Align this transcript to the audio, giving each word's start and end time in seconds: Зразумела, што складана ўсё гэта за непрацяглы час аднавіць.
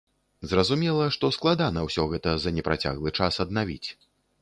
Зразумела, 0.53 1.03
што 1.17 1.29
складана 1.37 1.85
ўсё 1.91 2.09
гэта 2.17 2.35
за 2.47 2.57
непрацяглы 2.59 3.17
час 3.19 3.33
аднавіць. 3.47 3.85